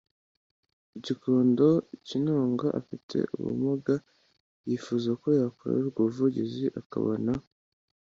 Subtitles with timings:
[1.03, 1.67] gikondo
[2.07, 3.95] kinunga afite ubumuga
[4.67, 7.31] yifuza ko yakorerwa ubuvugizi akabona